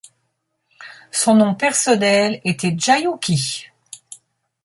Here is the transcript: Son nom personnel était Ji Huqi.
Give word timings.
Son 1.11 1.35
nom 1.35 1.53
personnel 1.53 2.41
était 2.43 2.73
Ji 2.75 3.05
Huqi. 3.05 3.67